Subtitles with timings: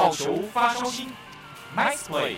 [0.00, 1.08] 好球发烧星
[1.76, 2.36] ，Nice play。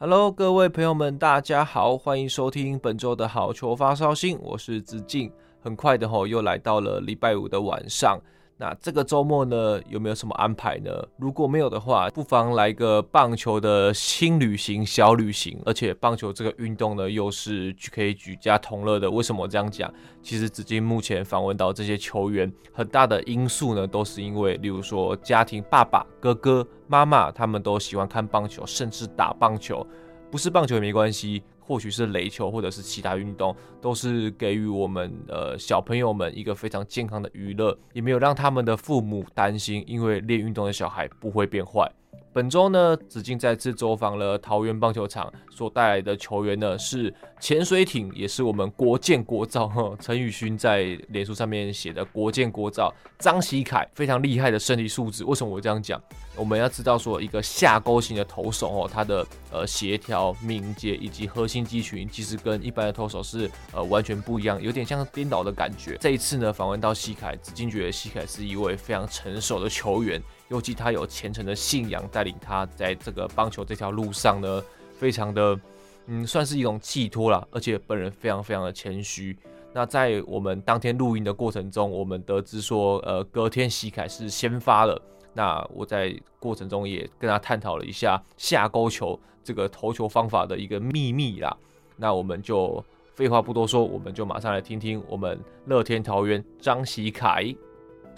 [0.00, 5.32] Hello，各位朋友们，大家好，欢迎收听本周的好球发烧星，我是子敬。
[5.62, 8.18] 很快的吼，又来到了礼拜五的晚上。
[8.60, 10.90] 那这个周末呢，有没有什么安排呢？
[11.16, 15.58] 如果没有的话，不妨来个棒球的轻旅行、小旅行。
[15.64, 19.10] 而且棒球这个运动呢，又是可以举家同乐的。
[19.10, 19.90] 为什么这样讲？
[20.20, 29.86] 其实至今目前访问到这些球员，很大的因素呢，都是因为，例如说家庭，爸爸、哥哥、妈妈，他们都喜欢看棒球，甚至打棒球。
[30.30, 31.42] 不是棒球也没关系。
[31.70, 41.88] 或许是垒球，或者是其他运动，都是给予我们呃小朋友们一个非常健康的娱乐，也没有让他们的父母担心，因为练运动的小孩不会变坏。
[42.32, 49.68] 本周呢，子敬再次走访了桃园棒球场，所带来的球员呢是潜水艇，也是我们国建国造。
[50.00, 55.24] 陈宇勋在脸书上面写的国建国造，张喜凯非常厉害的身体素质。
[55.24, 56.00] 为什么我这样讲？
[56.36, 65.96] 我们要知道说，一个下勾型的投手哦，他的呃协调、敏捷以及核心肌群，其实跟一般的投手是呃完全不一样，有点像颠倒的感觉。
[65.98, 70.22] 这一次呢，访问到喜凯，子敬觉得喜凯是一位非常成熟的球员。
[70.50, 74.62] 尤其他有虔诚的信仰，带领他在这个棒球这条路上呢，
[74.92, 75.58] 非常的，
[76.06, 77.46] 嗯，算是一种寄托啦。
[77.52, 79.36] 而且本人非常非常的谦虚。
[79.72, 85.00] 那在我们当天录音的过程中，我们得知说，呃，隔天喜凯是先发了。
[85.32, 91.56] 那我在过程中也跟他探讨了一下下勾球这个投球方法的一个秘密啦。
[91.96, 92.84] 那我们就
[93.14, 97.54] 废话不多说，我们就马上来听听我们乐天桃园张喜凯。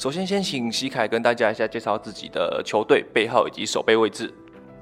[0.03, 4.35] 首先，先请喜凯跟大家一下介绍自己的球队背号以及守备位置。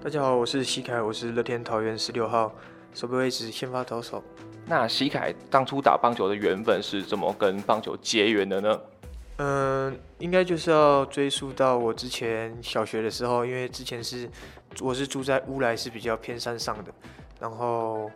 [0.03, 2.51] 大家好，我是喜凯，我是乐天桃园十六号，
[2.95, 4.25] 守备位置先发投手。
[4.65, 8.81] 那喜凯当初打棒球的缘分是怎么跟棒球结缘的呢？
[9.37, 14.27] 嗯，应该就是要追溯到我之前小学的时候，因为之前是
[14.81, 16.91] 我是住在乌来，是比较偏山上的，
[17.39, 18.11] 然后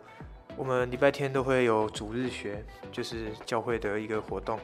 [0.57, 4.57] 我们礼拜天都会有主日学，就是教会的一个活动。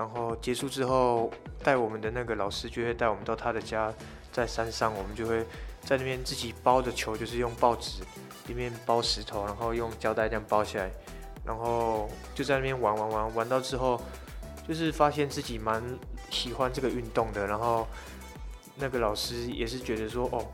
[0.00, 1.30] 然后结束之后，
[1.62, 3.92] 带我们的那个老师就会带我们到他的家，
[4.32, 5.44] 在山上，我们就会
[5.82, 8.02] 在那边自己包的球，就是用报纸
[8.46, 10.90] 里面包石头，然后用胶带这样包起来，
[11.44, 14.00] 然后就在那边玩玩玩，玩到之后，
[14.66, 15.82] 就是发现自己蛮
[16.30, 17.86] 喜欢这个运动的，然后
[18.76, 20.46] 那个老师也是觉得说，哦，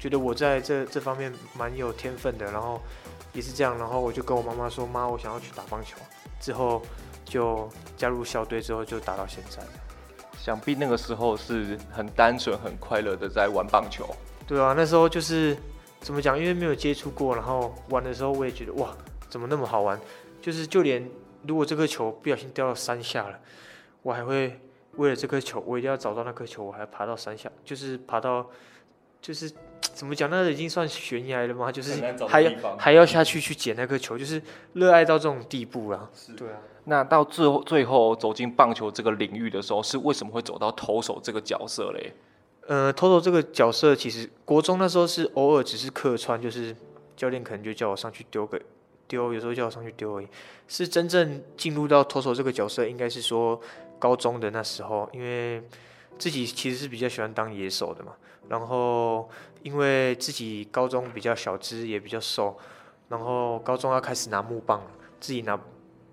[0.00, 2.80] 觉得我在这这方面蛮有天分的，然后
[3.32, 5.96] 也是这样，然后我就跟我妈妈说，妈，我想要去打棒球，
[6.40, 6.82] 之后。
[7.30, 9.62] 就加入校队之后，就打到现在。
[10.38, 14.08] 想必那个时候是很单纯、很快乐的在玩棒球。
[14.46, 15.54] 对啊，那时候就是
[16.00, 16.38] 怎么讲？
[16.38, 18.96] 因为没有接触过，然后玩的时候我也觉得哇，
[19.28, 20.00] 怎么那么好玩？
[20.40, 21.06] 就是就连
[21.46, 23.38] 如果这颗球不小心掉到山下了，
[24.02, 24.58] 我还会
[24.94, 28.48] 为了这颗球，我一定要找到那颗球，我还爬到山下，就是爬到，
[29.20, 29.50] 就是。
[29.94, 30.28] 怎么讲？
[30.30, 31.72] 那已经算悬崖了吗？
[31.72, 34.40] 就是还要还要下去去捡那颗球，就是
[34.74, 36.08] 热爱到这种地步了。
[36.14, 36.54] 是，对啊。
[36.84, 42.12] 那到最后最后走进棒球这个领域的时候，是为什么会走到投手这个角色嘞？
[42.66, 46.74] 呃，投手这个角色其实国中那时候是偶尔只是客串，就是
[47.16, 48.60] 教练可能就叫我上去丢个
[49.06, 50.28] 丢，有时候叫我上去丢而已。
[50.66, 53.60] 是真正进入到投手这个角色，应该是说
[53.98, 55.62] 高中的那时候，因为
[56.18, 58.12] 自己其实是比较喜欢当野手的嘛，
[58.48, 59.28] 然后。
[59.64, 62.56] 因为自己高中比较小只，也比较瘦，
[63.08, 64.80] 然后高中要开始拿木棒，
[65.18, 65.58] 自己拿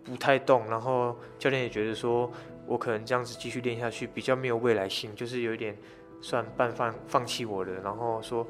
[0.04, 2.30] 不太动，然后教练也觉得说，
[2.66, 5.78] 我可能这样子继续练下去比较没有未来性，就是有一点
[6.22, 8.46] 算半放放弃我的，然后说，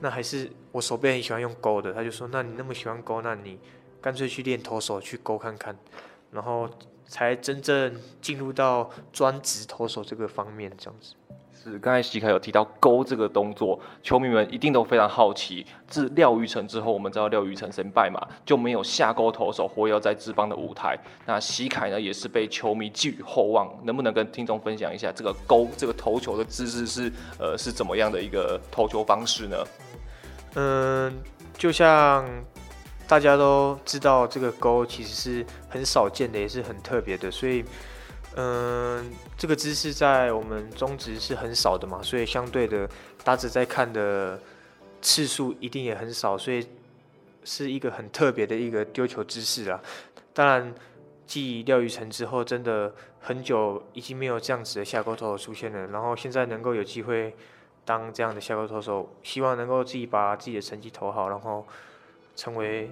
[0.00, 3.56] 那还是我手背很喜欢用勾的，他就说，那你那么喜欢勾，那你
[4.00, 5.78] 干脆去练投手去勾看看，
[6.32, 6.68] 然后
[7.10, 11.14] 才真正进入到专职投手这个方面这样子。
[11.62, 15.66] 是，刚才席凯有提到勾这个动作，球迷们一定都非常好奇。
[15.88, 20.96] 自廖鱼成之后，我们知道廖鱼成身败嘛，就没有下勾投手活跃在职棒的舞台。
[21.26, 29.56] 那席凯呢，也是被球迷寄予厚望，能不能跟听众分享一下这个勾这个投球的姿势是呃是怎么样的一个投球方式呢？
[30.54, 31.20] 嗯，
[31.58, 32.24] 就像
[33.10, 37.64] 大家都知道，这个勾其实是很少见的，也是很特别的，所以。
[38.36, 42.88] 嗯，这个姿势在我们中职是很少的嘛，所以相对的
[43.24, 44.40] 打者在看的
[45.02, 46.64] 次数一定也很少，所以
[47.42, 49.80] 是一个很特别的一个丢球姿势啊。
[50.32, 50.72] 当然，
[51.26, 55.88] 继廖鱼成之后，真的很久已经没有这样子的下勾投手出现了。
[55.88, 57.34] 然后现在能够有机会
[57.84, 61.66] 当这样的下勾投手，希望能够自己把自己的成绩投好，然后
[62.36, 62.90] 成为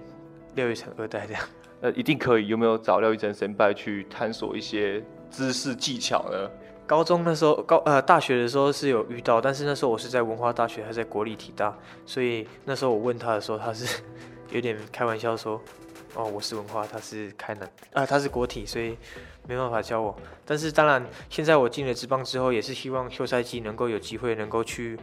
[0.55, 1.43] 廖玉成二代这样。
[1.81, 2.49] 呃，一定可以。
[2.49, 6.50] 有没有找廖玉成先辈去探索一些知识技巧呢？
[6.87, 11.76] 高中那时候高呃大学的时候是有遇到，但是那时候我是在文化大学，还在国立体大，
[12.06, 14.02] 所以那时候我问他的时候，他是
[14.50, 15.61] 有点开玩笑说
[16.17, 18.96] ：“哦，我是文化，他是开南， 啊、呃，他是国体，所以
[19.46, 24.99] 没办法教我。”但是当然，现在我进了职棒之后，也是希望休赛季能够有机会能够去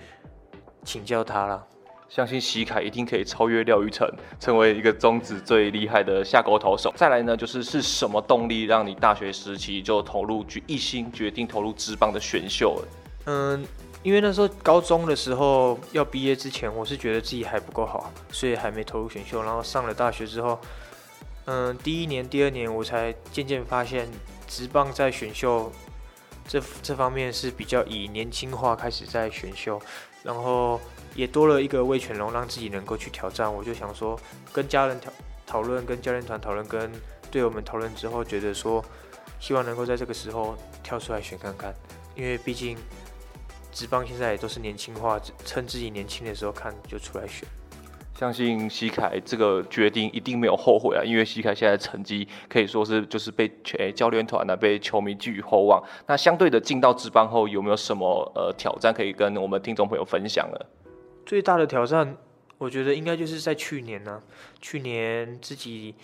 [0.84, 1.68] 请教他了。
[2.08, 4.10] 相信喜凯一定可以超越廖玉成，
[4.40, 6.94] 成为一个中职最厉害的下钩投手。
[6.96, 12.88] 再来呢，就是是什么动力让你大学时期就投入，决一心决定投入职棒的选秀了？
[13.26, 13.66] 嗯，
[14.04, 19.42] 因为那时候高中的时候要毕业之前，我是觉得自己还不够好，所以还没投入选秀。
[19.44, 20.58] 然后上了大学之后，
[21.46, 24.08] 嗯，第一年、第二年我才渐渐发现，
[24.48, 25.72] 职棒在选秀
[26.48, 29.82] 这这方面是比较以年轻化开始在选秀，
[30.24, 30.80] 然后。
[31.16, 33.52] 也多了一个味全龙，让自己能够去挑战。
[33.52, 34.20] 我就想说，
[34.52, 35.12] 跟家人讨
[35.48, 36.92] 讨论，跟教练团讨论，跟
[37.32, 38.84] 队友们讨论之后，觉得说，
[39.40, 41.74] 希望能够在这个时候跳出来选看看。
[42.16, 42.78] 因为毕竟
[43.72, 47.48] 职棒现在也都是年轻化，趁自己年轻的时候看就出来选。
[48.18, 55.84] 相信西凯这个决定一定没有后悔啊，因为西凯现在成绩可以说是就是被诶教练团呢，被球迷寄予厚望。
[56.08, 60.58] 那相对的进到职棒后，有没有什么呃挑战可以跟我们听众朋友分享呢？
[61.26, 62.16] 最大的挑战，
[62.60, 64.22] 我觉得应该就是在去年呢、
[64.62, 65.96] 去年自己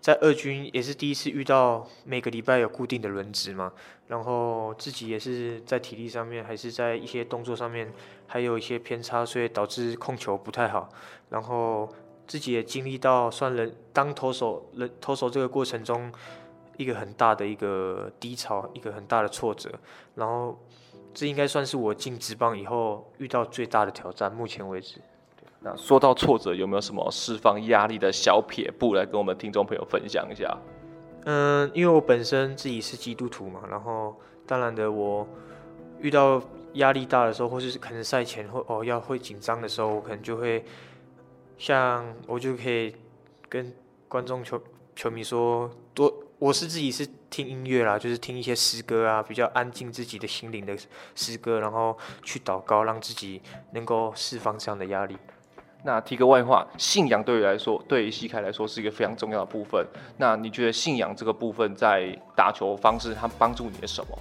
[0.00, 3.72] 在二军也是第一次遇到每个礼拜有固定的轮值嘛，
[4.06, 7.92] 然后自己也是在体力上面，还是在一些动作上面，
[8.28, 10.88] 还有一些偏差，所以导致控球不太好。
[11.30, 11.92] 然后
[12.26, 16.12] 自己也经历到算人当投手人投手这个过程中
[16.76, 19.70] 一个很大的一个低潮，一个很大的挫折，
[20.14, 20.58] 然后。
[21.18, 25.00] 这应该算是我进职棒以后遇到最大的挑战，目前为止。
[25.58, 30.56] 那说到挫折，有没有什么释放压力的小撇步来跟我们听众朋友分享一下？
[31.24, 34.14] 嗯，因为我本身自己是基督徒嘛，然后
[34.46, 35.26] 当然的，我
[35.98, 36.40] 遇到
[36.74, 40.64] 压力大的时候，或是可能赛前会哦要会紧张的时候，我可能就会
[41.56, 42.94] 像我就可以
[43.48, 43.74] 跟
[44.06, 44.62] 观众球
[44.94, 46.14] 球迷说多。
[46.38, 50.76] 我是自己是听音乐啦，就是听一些诗歌啊，比较安静自己的心灵的
[51.16, 53.42] 诗歌，然后去祷告，让自己
[53.72, 55.16] 能够释放这样的压力。
[55.82, 59.84] 那提个外话，信仰对于来说，对于西凯来说是一个非常重要的部分。
[60.16, 64.18] 那你觉得信仰这个部分在打球方式，它帮助你的什么？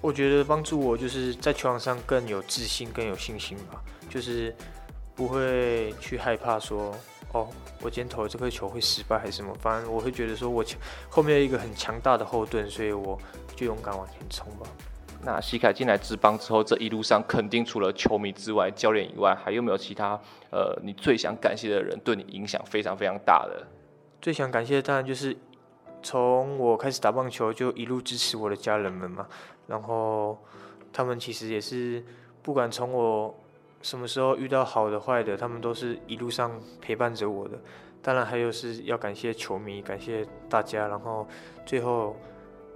[0.00, 4.54] 我觉得帮助我就是在球场上更有自信、更有信心吧，就是
[5.16, 6.94] 不会去害怕说。
[7.32, 7.48] 哦，
[7.80, 9.54] 我今天投的这颗球会失败还是什么？
[9.58, 10.62] 反正我会觉得说，我
[11.08, 13.18] 后面有一个很强大的后盾，所以我
[13.56, 14.66] 就勇敢往前冲吧。
[15.24, 20.20] 那西凯进来职棒之后，这一路上肯定除了球迷之外，教练以外，还有没有其他
[20.50, 23.66] 呃，你最想感谢的人，对你影响非常非常大的？
[24.20, 25.34] 最想感谢的当然就是
[26.02, 29.26] 从我开始打棒球就一路支持我的家人们嘛，
[29.66, 30.38] 然后
[30.92, 32.04] 他们其实也是
[32.42, 33.38] 不管从我。
[33.82, 37.58] 什么时候遇到好的坏的，他们都是一路上陪伴着我的。
[38.00, 41.26] 当然还有是要感谢球迷，感谢大家，然后
[41.66, 42.16] 最后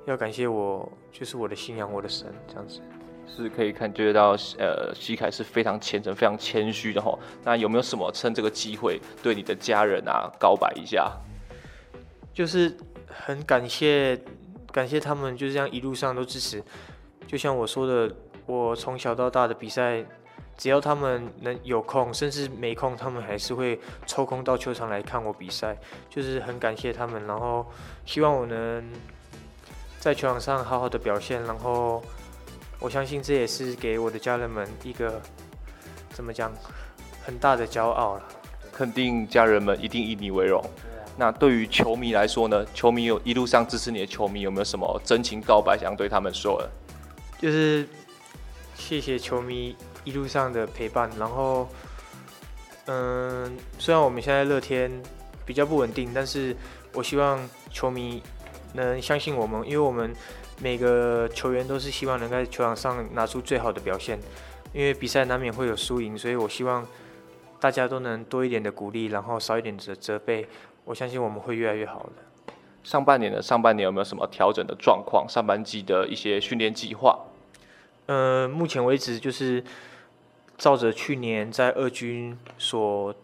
[0.05, 2.81] 要感谢我，就是我的信仰，我的神，这样子。
[3.27, 7.19] 是可以感觉到，呃，西凯是非常虔诚、非常谦虚的吼。
[7.43, 11.11] 那有没有什么趁这个机会对你的家人啊告白一下？
[12.33, 12.77] 就是
[13.09, 14.21] 很感谢，
[14.73, 16.63] 感谢他们就这样一路上都支持。
[17.27, 18.15] 就像我说的，
[18.47, 20.05] 我从小到大的比赛。
[20.57, 25.77] 只要他们能有空，甚至没空，他们还是会抽空到球场来看我比赛，
[26.09, 27.27] 就是很感谢他们。
[27.27, 27.67] 然后
[28.07, 28.91] 希望我能
[30.01, 31.43] 在球场上好好的表现。
[31.45, 32.03] 然后
[32.81, 35.21] 我相信这也是给我的家人们一个
[36.11, 36.51] 怎么讲
[37.23, 38.23] 很大的骄傲了。
[38.73, 40.65] 肯定家人们一定以你为荣。
[41.19, 42.65] 那对于球迷来说呢？
[42.75, 46.71] 球迷有一路上支持你的球迷，有没有什么真情告白想对他们说的？
[47.39, 47.87] 就是
[48.75, 49.77] 谢谢球迷。
[50.07, 51.69] 一路上的陪伴，然后，
[52.87, 55.03] 嗯，虽然我们现在乐天
[55.45, 56.57] 比较不稳定，但是
[56.95, 57.37] 我希望
[57.73, 58.23] 球迷
[58.75, 60.15] 能相信我们，因为我们
[60.63, 64.17] 每个球员都是希望能在球场上拿出最好的表现，
[64.73, 66.87] 因为比赛难免会有输赢，所以我希望
[67.59, 70.47] 大家都能多一点的鼓励，然后少一点的责备，
[70.85, 72.53] 我相信我们会越来越好的。
[72.85, 75.29] 上半年的上半年有没有什么调整的状况？
[75.29, 77.19] 上半季的一些训练计划？
[78.07, 79.65] 嗯，目前为止就是。
[80.59, 83.15] 照着去年在二军所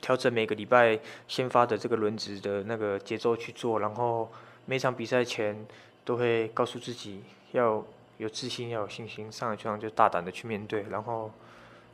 [0.00, 4.30] 调整每个礼拜先发的这个轮值的那个节奏去做，然后
[4.66, 5.66] 每场比赛前
[6.04, 7.84] 都会告诉自己要
[8.18, 11.30] 有自信，要有信心，上了球场就大胆的去面对，然后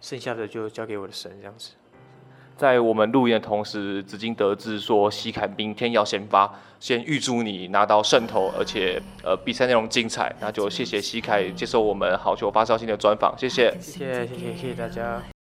[0.00, 1.72] 剩下的就交给我的神这样子。
[2.60, 15.39] 在我们录音的同时，紫金得知说西凯明天要先发，先预祝你拿到胜投，而且呃比赛内容精彩，那就谢谢西凯接受我们好球发烧星的专访，谢谢，谢谢谢谢谢谢大家。